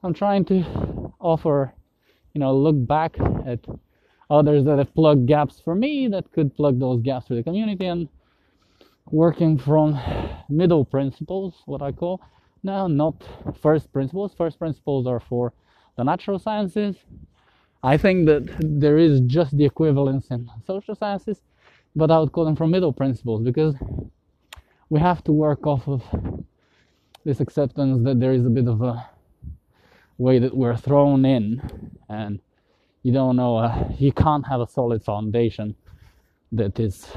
I'm 0.05 0.15
trying 0.15 0.45
to 0.45 1.13
offer, 1.21 1.75
you 2.35 2.39
know, 2.41 2.57
look 2.57 2.77
back 2.87 3.19
at 3.45 3.59
others 4.31 4.65
that 4.65 4.79
have 4.79 4.95
plugged 4.95 5.27
gaps 5.27 5.61
for 5.61 5.75
me 5.75 6.07
that 6.07 6.31
could 6.31 6.55
plug 6.55 6.79
those 6.79 7.03
gaps 7.03 7.27
for 7.27 7.35
the 7.35 7.43
community 7.43 7.87
and 7.87 8.09
working 9.11 9.59
from 9.59 9.99
middle 10.49 10.85
principles, 10.85 11.63
what 11.67 11.83
I 11.83 11.91
call 11.91 12.21
now, 12.63 12.87
not 12.87 13.25
first 13.61 13.93
principles. 13.93 14.35
First 14.39 14.61
principles 14.61 15.09
are 15.09 15.19
for 15.19 15.53
the 15.97 16.05
natural 16.05 16.39
sciences. 16.39 16.95
I 17.83 17.97
think 17.97 18.27
that 18.27 18.45
there 18.61 18.99
is 18.99 19.21
just 19.23 19.57
the 19.57 19.65
equivalence 19.65 20.31
in 20.31 20.49
social 20.65 20.95
sciences, 20.95 21.43
but 21.97 22.13
I 22.13 22.21
would 22.21 22.31
call 22.31 22.45
them 22.45 22.55
from 22.55 22.71
middle 22.71 22.93
principles 22.93 23.43
because 23.43 23.75
we 24.91 25.01
have 25.01 25.25
to 25.25 25.33
work 25.33 25.67
off 25.67 25.89
of 25.89 26.05
this 27.25 27.41
acceptance 27.41 28.05
that 28.05 28.21
there 28.21 28.33
is 28.33 28.45
a 28.47 28.51
bit 28.51 28.69
of 28.69 28.83
a 28.83 29.09
way 30.19 30.39
that 30.39 30.57
we're 30.57 30.77
thrown 30.77 31.25
in 31.25 31.61
and 32.09 32.41
you 33.03 33.13
don't 33.13 33.37
know 33.37 33.57
uh, 33.57 33.89
you 33.99 34.13
can't 34.13 34.47
have 34.47 34.61
a 34.61 34.67
solid 34.67 35.03
foundation 35.03 35.75
that 36.53 36.79
is 36.79 37.09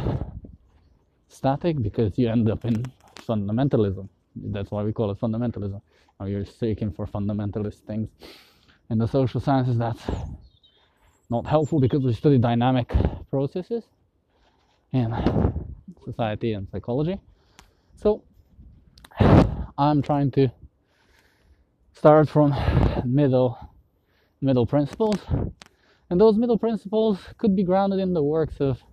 static 1.27 1.81
because 1.81 2.17
you 2.17 2.29
end 2.29 2.49
up 2.49 2.65
in 2.65 2.85
fundamentalism. 3.17 4.07
That's 4.35 4.71
why 4.71 4.83
we 4.83 4.93
call 4.93 5.11
it 5.11 5.19
fundamentalism. 5.19 5.81
Or 6.19 6.29
you're 6.29 6.45
seeking 6.45 6.91
for 6.91 7.05
fundamentalist 7.05 7.79
things. 7.79 8.09
In 8.89 8.97
the 8.97 9.07
social 9.07 9.41
sciences 9.41 9.77
that's 9.77 10.03
not 11.29 11.45
helpful 11.45 11.79
because 11.79 12.03
we 12.03 12.13
study 12.13 12.37
dynamic 12.37 12.93
processes 13.29 13.83
in 14.93 15.13
society 16.03 16.53
and 16.53 16.67
psychology. 16.71 17.19
So 17.95 18.23
i'm 19.77 20.01
trying 20.01 20.31
to 20.31 20.49
start 21.93 22.29
from 22.29 22.53
middle 23.05 23.57
middle 24.41 24.65
principles 24.65 25.19
and 26.09 26.21
those 26.21 26.37
middle 26.37 26.57
principles 26.57 27.19
could 27.37 27.55
be 27.55 27.63
grounded 27.63 27.99
in 27.99 28.13
the 28.13 28.23
works 28.23 28.57
of, 28.59 28.83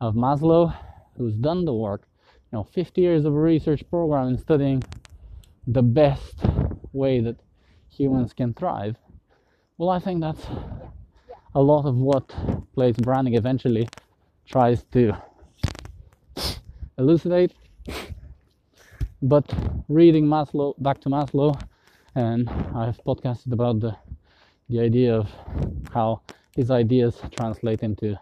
of 0.00 0.14
Maslow, 0.14 0.76
who's 1.16 1.36
done 1.36 1.64
the 1.64 1.74
work. 1.74 2.02
You 2.52 2.58
know, 2.58 2.64
50 2.64 3.00
years 3.00 3.24
of 3.24 3.34
research 3.34 3.82
program 3.88 4.28
in 4.28 4.38
studying 4.38 4.82
the 5.66 5.82
best 5.82 6.34
way 6.92 7.20
that 7.20 7.36
humans 7.88 8.32
can 8.34 8.52
thrive. 8.52 8.96
Well, 9.78 9.88
I 9.88 9.98
think 9.98 10.20
that's 10.20 10.46
a 11.54 11.62
lot 11.62 11.86
of 11.86 11.96
what 11.96 12.34
place 12.74 12.96
branding 12.96 13.34
eventually 13.34 13.88
tries 14.46 14.82
to 14.92 15.16
elucidate. 16.98 17.52
But 19.22 19.52
reading 19.88 20.24
Maslow, 20.24 20.74
back 20.78 20.98
to 21.02 21.10
Maslow, 21.10 21.60
and 22.14 22.48
I've 22.74 22.98
podcasted 23.04 23.52
about 23.52 23.80
the 23.80 23.94
the 24.70 24.80
idea 24.80 25.14
of 25.14 25.28
how 25.92 26.22
his 26.56 26.70
ideas 26.70 27.20
translate 27.30 27.82
into 27.82 28.18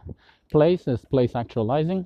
place 0.51 0.89
as 0.89 1.05
place 1.05 1.37
actualizing. 1.37 2.05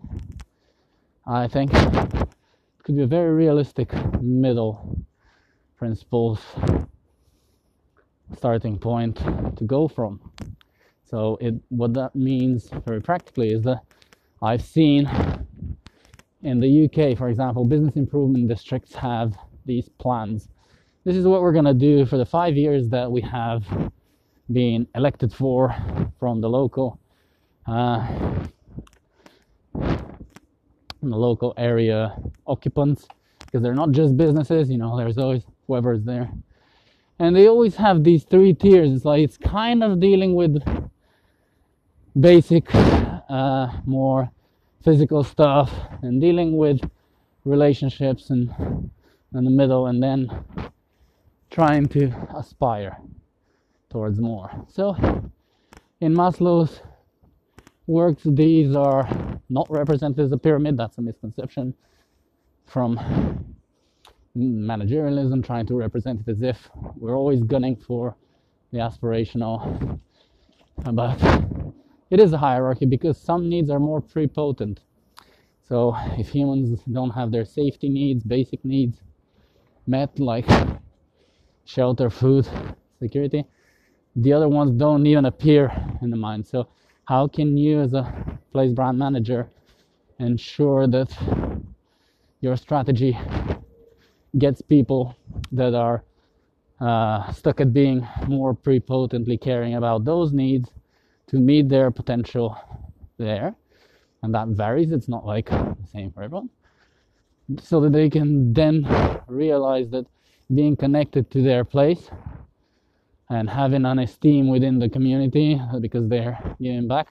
I 1.27 1.49
think 1.49 1.73
it 1.73 2.83
could 2.83 2.97
be 2.97 3.03
a 3.03 3.07
very 3.07 3.33
realistic 3.33 3.95
middle 4.21 4.99
principles 5.79 6.41
starting 8.37 8.79
point 8.79 9.17
to 9.57 9.65
go 9.65 9.89
from. 9.89 10.21
So 11.05 11.39
it 11.41 11.55
what 11.71 11.95
that 11.95 12.15
means 12.15 12.69
very 12.85 13.01
practically 13.01 13.53
is 13.53 13.63
that 13.63 13.85
I've 14.43 14.63
seen 14.63 15.07
in 16.43 16.61
the 16.61 16.85
UK, 16.85 17.17
for 17.17 17.29
example, 17.29 17.65
business 17.65 17.97
improvement 17.97 18.49
districts 18.49 18.95
have 18.95 19.37
these 19.65 19.89
plans. 19.89 20.49
This 21.05 21.17
is 21.17 21.27
what 21.27 21.43
we're 21.43 21.53
gonna 21.53 21.75
do 21.75 22.07
for 22.07 22.17
the 22.17 22.27
five 22.27 22.57
years 22.57 22.89
that 22.89 23.11
we 23.11 23.21
have 23.23 23.65
been 24.53 24.87
elected 24.95 25.33
for 25.33 25.75
from 26.19 26.41
the 26.41 26.49
local 26.49 26.99
uh, 27.67 28.07
the 29.75 31.17
local 31.17 31.55
area 31.57 32.15
occupants 32.47 33.07
because 33.41 33.63
they're 33.63 33.75
not 33.75 33.93
just 33.93 34.17
businesses 34.17 34.71
you 34.71 34.79
know 34.79 34.97
there's 34.97 35.19
always 35.19 35.45
whoever's 35.67 36.03
there 36.05 36.31
and 37.19 37.35
they 37.35 37.49
always 37.49 37.77
have 37.77 38.05
these 38.05 38.25
three 38.25 38.53
tiers 38.53 38.93
it's 38.93 39.05
like 39.05 39.23
it's 39.23 39.37
kind 39.37 39.83
of 39.83 40.01
dealing 40.01 40.35
with 40.35 40.63
basic 42.19 42.73
uh, 42.75 43.69
more 43.85 44.31
physical 44.85 45.25
stuff 45.25 45.73
and 46.03 46.21
dealing 46.21 46.57
with 46.57 46.81
relationships 47.45 48.31
and 48.31 48.51
in 49.35 49.45
the 49.45 49.51
middle 49.51 49.87
and 49.87 50.03
then 50.03 50.29
trying 51.51 51.89
to 51.89 52.13
aspire 52.37 52.99
towards 53.91 54.19
more. 54.21 54.51
So, 54.69 54.97
in 56.01 56.15
Maslow's 56.15 56.81
works, 57.87 58.23
these 58.25 58.75
are 58.75 59.39
not 59.49 59.71
represented 59.71 60.21
as 60.21 60.33
a 60.33 60.39
pyramid, 60.39 60.77
that's 60.77 60.99
a 60.99 61.03
misconception 61.03 61.75
from 62.67 62.99
managerialism, 64.37 65.45
trying 65.45 65.67
to 65.67 65.75
represent 65.75 66.21
it 66.21 66.31
as 66.31 66.43
if 66.43 66.71
we're 66.97 67.17
always 67.17 67.43
gunning 67.43 67.77
for 67.77 68.17
the 68.73 68.79
aspirational. 68.79 70.01
But 70.79 71.19
it 72.13 72.21
is 72.21 72.35
a 72.35 72.37
hierarchy 72.37 72.85
because 72.85 73.17
some 73.17 73.49
needs 73.49 73.71
are 73.71 73.81
more 73.81 74.03
prepotent. 74.03 74.81
So, 75.67 75.97
if 76.19 76.29
humans 76.29 76.83
don't 76.93 77.09
have 77.11 77.33
their 77.33 77.47
safety 77.47 77.89
needs, 77.89 78.23
basic 78.23 78.63
needs 78.67 79.01
met, 79.87 80.19
like 80.19 80.47
shelter, 81.65 82.11
food, 82.11 82.47
security, 82.99 83.47
the 84.15 84.35
other 84.35 84.51
ones 84.51 84.73
don't 84.73 85.07
even 85.07 85.25
appear 85.25 85.73
in 86.03 86.11
the 86.11 86.17
mind. 86.19 86.47
So, 86.47 86.69
how 87.07 87.29
can 87.29 87.57
you, 87.57 87.81
as 87.81 87.95
a 87.95 88.05
place 88.53 88.73
brand 88.73 88.99
manager, 88.99 89.49
ensure 90.19 90.87
that 90.89 91.17
your 92.43 92.57
strategy 92.57 93.19
gets 94.37 94.61
people 94.61 95.17
that 95.51 95.73
are 95.75 96.05
uh, 96.79 97.33
stuck 97.33 97.63
at 97.63 97.73
being 97.73 98.07
more 98.29 98.53
prepotently 98.55 99.41
caring 99.41 99.77
about 99.77 100.05
those 100.05 100.35
needs 100.35 100.69
to 101.33 101.39
meet 101.39 101.69
their 101.69 101.91
potential 101.91 102.57
there? 103.19 103.57
And 104.23 104.33
that 104.35 104.49
varies, 104.49 104.93
it's 104.93 105.09
not 105.09 105.27
like 105.27 105.51
the 105.51 105.89
same 105.93 106.13
for 106.13 106.23
everyone. 106.23 106.49
So 107.61 107.81
that 107.81 107.93
they 107.93 108.09
can 108.09 108.53
then 108.53 108.87
realize 109.27 109.91
that 109.91 110.07
being 110.55 110.77
connected 110.77 111.31
to 111.33 111.43
their 111.43 111.65
place 111.65 112.09
and 113.31 113.49
having 113.49 113.85
an 113.87 113.99
esteem 113.99 114.49
within 114.49 114.79
the 114.79 114.89
community 114.89 115.61
because 115.81 116.09
they're 116.09 116.39
giving 116.61 116.87
back 116.87 117.09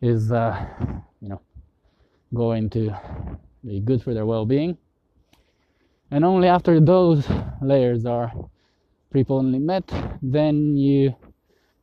is 0.00 0.32
uh, 0.32 0.66
you 1.20 1.28
know 1.28 1.40
going 2.32 2.70
to 2.70 2.96
be 3.66 3.80
good 3.80 4.02
for 4.02 4.14
their 4.14 4.24
well-being 4.24 4.78
and 6.10 6.24
only 6.24 6.48
after 6.48 6.80
those 6.80 7.28
layers 7.60 8.06
are 8.06 8.32
prepotently 9.12 9.60
met 9.60 9.90
then 10.22 10.76
you 10.76 11.14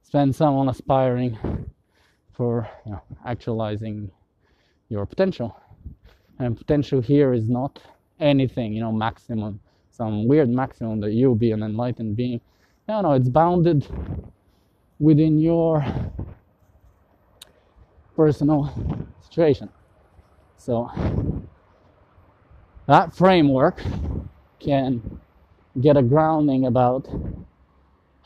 spend 0.07 0.33
some 0.33 0.55
on 0.55 0.69
aspiring 0.69 1.37
for 2.31 2.69
you 2.85 2.93
know, 2.93 3.01
actualizing 3.25 4.09
your 4.87 5.05
potential. 5.05 5.59
And 6.39 6.57
potential 6.57 7.01
here 7.01 7.33
is 7.33 7.49
not 7.49 7.81
anything, 8.17 8.71
you 8.71 8.79
know, 8.79 8.91
maximum, 8.93 9.59
some 9.91 10.25
weird 10.25 10.47
maximum 10.47 11.01
that 11.01 11.11
you'll 11.11 11.35
be 11.35 11.51
an 11.51 11.61
enlightened 11.61 12.15
being. 12.15 12.39
No, 12.87 13.01
no, 13.01 13.11
it's 13.11 13.27
bounded 13.27 13.85
within 14.97 15.39
your 15.39 15.85
personal 18.15 18.71
situation. 19.19 19.67
So 20.55 20.89
that 22.87 23.13
framework 23.13 23.81
can 24.59 25.19
get 25.81 25.97
a 25.97 26.01
grounding 26.01 26.65
about 26.65 27.09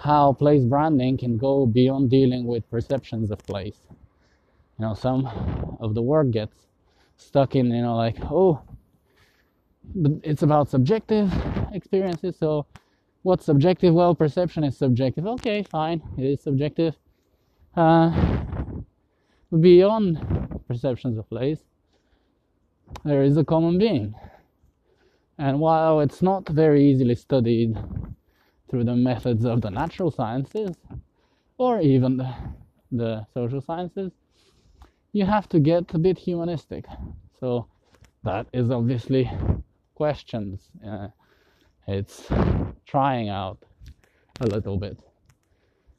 how 0.01 0.33
place 0.33 0.63
branding 0.63 1.15
can 1.15 1.37
go 1.37 1.65
beyond 1.67 2.09
dealing 2.09 2.45
with 2.45 2.69
perceptions 2.71 3.29
of 3.29 3.37
place. 3.45 3.77
You 4.79 4.85
know, 4.85 4.93
some 4.95 5.27
of 5.79 5.93
the 5.93 6.01
work 6.01 6.31
gets 6.31 6.55
stuck 7.17 7.55
in, 7.55 7.67
you 7.67 7.83
know, 7.83 7.95
like, 7.95 8.17
oh, 8.23 8.61
but 9.93 10.13
it's 10.23 10.41
about 10.41 10.69
subjective 10.69 11.31
experiences. 11.71 12.35
So, 12.39 12.65
what's 13.21 13.45
subjective? 13.45 13.93
Well, 13.93 14.15
perception 14.15 14.63
is 14.63 14.75
subjective. 14.75 15.27
Okay, 15.27 15.61
fine, 15.63 16.01
it 16.17 16.25
is 16.25 16.41
subjective. 16.41 16.95
Uh, 17.75 18.09
beyond 19.59 20.19
perceptions 20.67 21.19
of 21.19 21.29
place, 21.29 21.59
there 23.05 23.21
is 23.21 23.37
a 23.37 23.43
common 23.43 23.77
being. 23.77 24.15
And 25.37 25.59
while 25.59 25.99
it's 25.99 26.23
not 26.23 26.49
very 26.49 26.89
easily 26.89 27.15
studied 27.15 27.77
through 28.71 28.85
the 28.85 28.95
methods 28.95 29.43
of 29.43 29.61
the 29.61 29.69
natural 29.69 30.09
sciences 30.09 30.77
or 31.57 31.81
even 31.81 32.15
the, 32.15 32.33
the 32.91 33.27
social 33.33 33.61
sciences, 33.61 34.13
you 35.11 35.25
have 35.25 35.47
to 35.49 35.59
get 35.59 35.93
a 35.93 35.99
bit 35.99 36.17
humanistic. 36.17 36.85
So 37.39 37.67
that 38.23 38.47
is 38.53 38.71
obviously 38.71 39.29
questions. 39.93 40.69
Uh, 40.87 41.09
it's 41.85 42.29
trying 42.85 43.27
out 43.27 43.59
a 44.39 44.47
little 44.47 44.77
bit. 44.77 44.97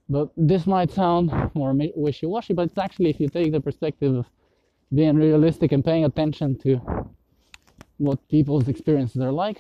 But 0.09 0.31
this 0.37 0.67
might 0.67 0.91
sound 0.91 1.31
more 1.55 1.75
wishy 1.95 2.27
washy, 2.27 2.55
but 2.55 2.69
it's 2.71 2.79
actually, 2.79 3.11
if 3.11 3.21
you 3.21 3.29
take 3.29 3.53
the 3.53 3.61
perspective 3.61 4.15
of 4.17 4.27
being 4.95 5.17
realistic 5.17 5.73
and 5.73 5.85
paying 5.85 6.05
attention 6.07 6.59
to 6.61 6.81
what 7.99 8.27
people's 8.29 8.69
experiences 8.69 9.21
are 9.21 9.33
like, 9.33 9.59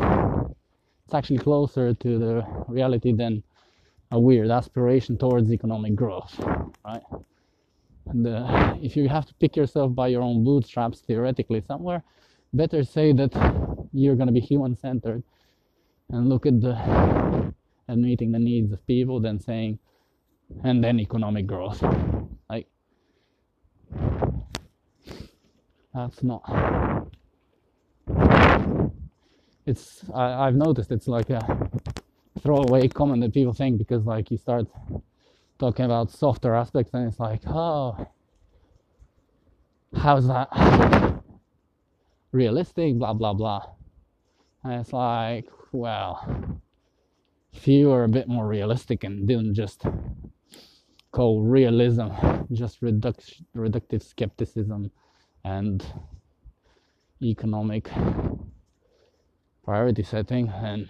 it's 1.12 1.18
actually 1.18 1.36
closer 1.36 1.92
to 1.92 2.18
the 2.18 2.42
reality 2.68 3.12
than 3.12 3.42
a 4.12 4.18
weird 4.18 4.50
aspiration 4.50 5.18
towards 5.18 5.52
economic 5.52 5.94
growth, 5.94 6.40
right? 6.86 7.02
And 8.06 8.26
uh, 8.26 8.76
if 8.80 8.96
you 8.96 9.10
have 9.10 9.26
to 9.26 9.34
pick 9.34 9.54
yourself 9.54 9.94
by 9.94 10.08
your 10.08 10.22
own 10.22 10.42
bootstraps 10.42 11.00
theoretically 11.00 11.60
somewhere, 11.60 12.02
better 12.54 12.82
say 12.82 13.12
that 13.12 13.32
you're 13.92 14.16
going 14.16 14.28
to 14.28 14.32
be 14.32 14.40
human 14.40 14.74
centered 14.74 15.22
and 16.08 16.30
look 16.30 16.46
at 16.46 16.62
the 16.62 16.74
and 17.88 18.00
meeting 18.00 18.32
the 18.32 18.38
needs 18.38 18.72
of 18.72 18.86
people 18.86 19.20
than 19.20 19.38
saying 19.38 19.78
and 20.64 20.82
then 20.82 20.98
economic 20.98 21.46
growth. 21.46 21.82
Like 22.48 22.68
that's 25.92 26.22
not 26.22 26.42
it's 29.66 30.04
I, 30.14 30.46
have 30.46 30.54
noticed 30.54 30.90
it's 30.90 31.08
like 31.08 31.30
a 31.30 31.70
throwaway 32.40 32.88
comment 32.88 33.22
that 33.22 33.32
people 33.32 33.52
think 33.52 33.78
because 33.78 34.04
like 34.04 34.30
you 34.30 34.36
start 34.36 34.66
talking 35.58 35.84
about 35.84 36.10
softer 36.10 36.54
aspects 36.54 36.92
and 36.94 37.06
it's 37.06 37.20
like 37.20 37.42
oh 37.46 38.06
how's 39.94 40.26
that 40.26 40.48
realistic 42.32 42.98
blah 42.98 43.12
blah 43.12 43.34
blah. 43.34 43.62
And 44.64 44.80
it's 44.80 44.92
like 44.92 45.46
well 45.72 46.60
if 47.52 47.68
you 47.68 47.90
were 47.90 48.04
a 48.04 48.08
bit 48.08 48.28
more 48.28 48.46
realistic 48.46 49.04
and 49.04 49.28
didn't 49.28 49.54
just 49.54 49.84
call 51.12 51.42
realism 51.42 52.08
just 52.52 52.82
reduct- 52.82 53.42
reductive 53.54 54.02
skepticism 54.02 54.90
and 55.44 55.84
economic 57.22 57.90
priority 59.64 60.02
setting 60.02 60.48
and 60.48 60.88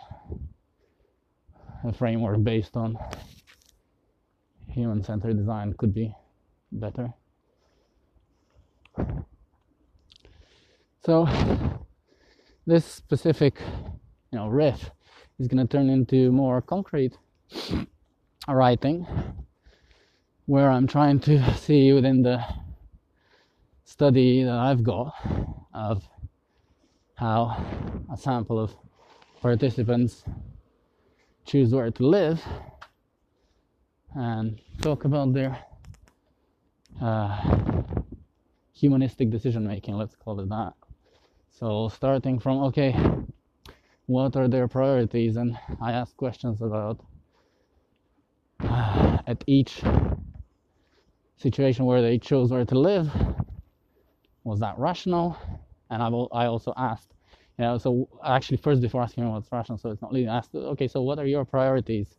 a 1.84 1.92
framework 1.92 2.42
based 2.42 2.76
on 2.76 2.96
human 4.68 5.02
centered 5.02 5.36
design 5.36 5.74
could 5.74 5.92
be 5.92 6.14
better. 6.70 7.12
So 11.04 11.28
this 12.66 12.84
specific 12.86 13.60
you 14.30 14.38
know 14.38 14.48
riff 14.48 14.90
is 15.38 15.48
going 15.48 15.66
to 15.66 15.70
turn 15.70 15.90
into 15.90 16.30
more 16.30 16.62
concrete 16.62 17.18
writing 18.48 19.06
where 20.46 20.70
I'm 20.70 20.86
trying 20.86 21.20
to 21.20 21.54
see 21.56 21.92
within 21.92 22.22
the 22.22 22.44
study 23.84 24.44
that 24.44 24.54
I've 24.54 24.82
got 24.82 25.14
of 25.74 26.02
how 27.22 27.56
a 28.12 28.16
sample 28.16 28.58
of 28.58 28.74
participants 29.40 30.24
choose 31.44 31.72
where 31.72 31.88
to 31.88 32.04
live 32.04 32.42
and 34.16 34.60
talk 34.80 35.04
about 35.04 35.32
their 35.32 35.56
uh, 37.00 37.40
humanistic 38.74 39.30
decision 39.30 39.64
making, 39.64 39.94
let's 39.94 40.16
call 40.16 40.40
it 40.40 40.48
that. 40.48 40.72
So, 41.48 41.88
starting 41.90 42.40
from 42.40 42.58
okay, 42.64 42.90
what 44.06 44.34
are 44.34 44.48
their 44.48 44.66
priorities? 44.66 45.36
And 45.36 45.56
I 45.80 45.92
ask 45.92 46.16
questions 46.16 46.60
about 46.60 46.98
uh, 48.58 49.18
at 49.28 49.44
each 49.46 49.80
situation 51.36 51.84
where 51.84 52.02
they 52.02 52.18
chose 52.18 52.50
where 52.50 52.64
to 52.64 52.76
live, 52.76 53.12
was 54.42 54.58
that 54.58 54.76
rational? 54.76 55.38
And 55.92 56.02
I've, 56.02 56.14
I 56.32 56.46
also 56.46 56.72
asked, 56.76 57.12
you 57.58 57.64
know, 57.64 57.76
so 57.76 58.08
actually 58.24 58.56
first 58.56 58.80
before 58.80 59.02
asking 59.02 59.24
him 59.24 59.32
what's 59.32 59.52
rational, 59.52 59.76
so 59.76 59.90
it's 59.90 60.00
not 60.00 60.12
leading, 60.12 60.30
asked, 60.30 60.54
okay, 60.54 60.88
so 60.88 61.02
what 61.02 61.18
are 61.18 61.26
your 61.26 61.44
priorities 61.44 62.16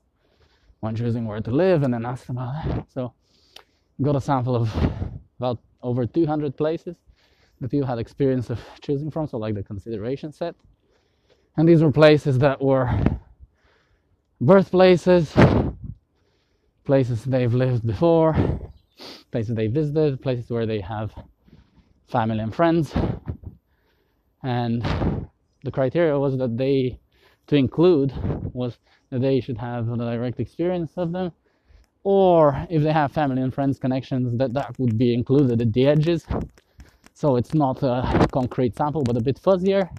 when 0.82 0.96
choosing 0.96 1.26
where 1.26 1.42
to 1.42 1.52
live? 1.52 1.82
And 1.82 1.92
then 1.92 2.06
asked 2.06 2.30
about 2.30 2.54
that. 2.54 2.86
So 2.94 3.14
got 4.00 4.16
a 4.16 4.22
sample 4.22 4.56
of 4.56 4.72
about 5.40 5.58
over 5.82 6.06
200 6.06 6.56
places 6.56 6.96
that 7.60 7.70
people 7.72 7.88
had 7.88 7.98
experience 7.98 8.52
of 8.52 8.60
choosing 8.80 9.10
from, 9.10 9.26
so 9.28 9.38
like 9.38 9.56
the 9.56 9.64
consideration 9.64 10.32
set. 10.32 10.56
And 11.58 11.68
these 11.68 11.82
were 11.82 11.92
places 11.92 12.38
that 12.40 12.62
were 12.62 12.90
birthplaces, 14.40 15.34
places 16.84 17.24
they've 17.24 17.54
lived 17.54 17.88
before, 17.88 18.36
places 19.32 19.56
they 19.56 19.68
visited, 19.68 20.22
places 20.22 20.52
where 20.52 20.68
they 20.68 20.80
have 20.80 21.12
family 22.08 22.40
and 22.40 22.54
friends, 22.54 22.94
and 24.44 24.82
the 25.64 25.72
criteria 25.72 26.18
was 26.18 26.38
that 26.38 26.58
they 26.58 27.00
to 27.48 27.56
include 27.56 28.14
was 28.54 28.78
that 29.10 29.22
they 29.22 29.40
should 29.40 29.58
have 29.58 29.90
a 29.90 29.98
direct 29.98 30.40
experience 30.40 30.92
of 30.98 31.12
them 31.12 31.32
or 32.04 32.66
if 32.70 32.84
they 32.84 32.92
have 32.92 33.12
family 33.12 33.42
and 33.42 33.54
friends 33.54 33.80
connections 33.80 34.38
that 34.38 34.54
that 34.54 34.78
would 34.78 34.98
be 34.98 35.14
included 35.14 35.62
at 35.62 35.72
the 35.74 35.88
edges. 35.88 36.26
So 37.14 37.38
it's 37.38 37.54
not 37.54 37.82
a 37.84 38.28
concrete 38.32 38.76
sample 38.76 39.04
but 39.04 39.18
a 39.18 39.22
bit 39.22 39.40
fuzzier. 39.42 39.90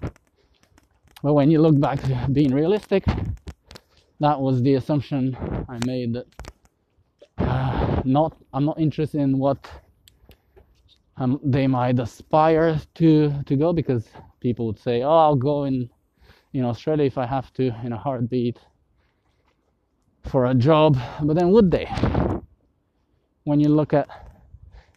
But 1.23 1.35
when 1.35 1.51
you 1.51 1.61
look 1.61 1.79
back 1.81 2.01
being 2.33 2.53
realistic 2.53 3.05
that 4.21 4.41
was 4.41 4.63
the 4.63 4.75
assumption 4.75 5.37
i 5.69 5.79
made 5.87 6.15
that 6.15 6.27
uh, 7.39 8.03
not 8.05 8.37
i'm 8.53 8.65
not 8.65 8.79
interested 8.79 9.21
in 9.21 9.39
what 9.39 9.71
um, 11.17 11.41
they 11.45 11.67
might 11.67 11.99
aspire 11.99 12.81
to 12.95 13.33
to 13.47 13.57
go 13.57 13.73
because 13.73 14.09
people 14.45 14.67
would 14.67 14.79
say, 14.79 15.03
"Oh, 15.03 15.21
I'll 15.25 15.43
go 15.51 15.65
in, 15.65 15.89
know, 16.63 16.69
Australia 16.69 17.07
if 17.07 17.17
I 17.19 17.27
have 17.37 17.49
to 17.55 17.65
in 17.87 17.93
a 17.93 18.01
heartbeat 18.07 18.59
for 20.33 20.47
a 20.47 20.55
job." 20.55 20.99
But 21.27 21.35
then 21.39 21.49
would 21.55 21.71
they? 21.71 21.87
When 23.45 23.59
you 23.65 23.71
look 23.81 23.93
at, 24.01 24.09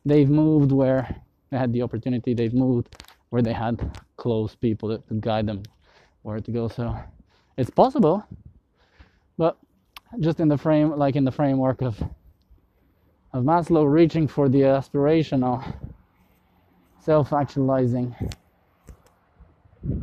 they've 0.06 0.30
moved 0.30 0.72
where 0.72 1.04
they 1.50 1.58
had 1.58 1.72
the 1.74 1.82
opportunity. 1.82 2.34
They've 2.34 2.54
moved 2.54 2.88
where 3.32 3.42
they 3.42 3.54
had 3.54 3.76
close 4.18 4.56
people 4.56 4.90
that 4.90 5.08
could 5.08 5.22
guide 5.22 5.46
them 5.48 5.64
where 6.24 6.40
to 6.40 6.52
go. 6.52 6.68
So 6.68 6.86
it's 7.58 7.70
possible, 7.70 8.24
but 9.38 9.58
just 10.20 10.40
in 10.40 10.50
the 10.50 10.58
frame, 10.58 10.90
like 11.06 11.16
in 11.16 11.26
the 11.30 11.36
framework 11.42 11.82
of 11.82 11.96
of 13.34 13.44
Maslow 13.44 13.86
reaching 14.00 14.28
for 14.28 14.50
the 14.50 14.62
aspirational 14.62 15.58
self 17.00 17.32
actualizing 17.32 18.16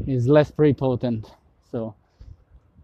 is 0.07 0.29
less 0.29 0.51
prepotent, 0.51 1.31
so 1.71 1.95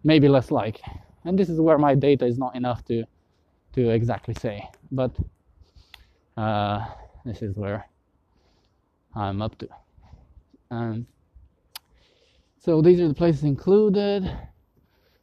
maybe 0.05 0.29
less 0.29 0.51
like. 0.51 0.81
And 1.25 1.39
this 1.39 1.49
is 1.49 1.61
where 1.61 1.79
my 1.79 1.95
data 1.95 2.27
is 2.27 2.39
not 2.39 2.55
enough 2.57 2.85
to 2.87 3.05
to 3.75 3.91
exactly 3.91 4.35
say, 4.35 4.69
but 4.91 5.15
uh, 6.37 6.85
this 7.25 7.43
is 7.43 7.57
where 7.57 7.87
I'm 9.15 9.43
up 9.43 9.57
to. 9.59 9.69
Um, 10.71 11.07
so 12.59 12.83
these 12.83 13.01
are 13.01 13.09
the 13.09 13.15
places 13.15 13.45
included. 13.45 14.31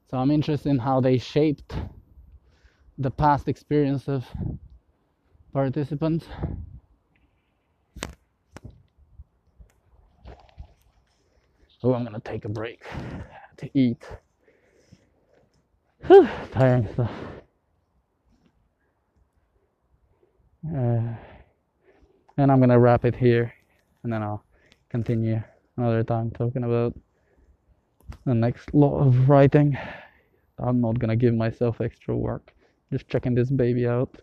So 0.09 0.17
I'm 0.17 0.31
interested 0.31 0.69
in 0.69 0.79
how 0.79 1.01
they 1.01 1.17
shaped 1.17 1.75
the 2.97 3.11
past 3.11 3.47
experience 3.47 4.07
of 4.07 4.25
participants. 5.53 6.25
Oh, 11.83 11.93
I'm 11.93 12.03
gonna 12.03 12.19
take 12.19 12.45
a 12.45 12.49
break 12.49 12.83
to 13.57 13.69
eat. 13.77 14.03
Whew, 16.07 16.27
tiring 16.51 16.87
stuff. 16.93 17.11
Uh, 20.65 21.15
and 22.37 22.51
I'm 22.51 22.59
gonna 22.59 22.79
wrap 22.79 23.05
it 23.05 23.15
here, 23.15 23.53
and 24.03 24.11
then 24.11 24.23
I'll 24.23 24.43
continue 24.89 25.41
another 25.77 26.03
time 26.03 26.31
talking 26.31 26.63
about 26.63 26.95
the 28.25 28.33
next 28.33 28.73
lot 28.73 28.99
of 28.99 29.29
writing. 29.29 29.77
I'm 30.57 30.81
not 30.81 30.97
gonna 30.97 31.15
give 31.15 31.35
myself 31.35 31.79
extra 31.79 32.15
work. 32.15 32.53
Just 32.91 33.07
checking 33.07 33.35
this 33.35 33.51
baby 33.51 33.87
out. 33.87 34.21